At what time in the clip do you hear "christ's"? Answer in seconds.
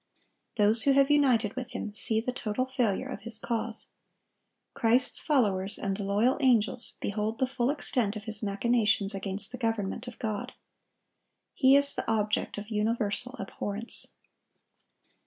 4.73-5.21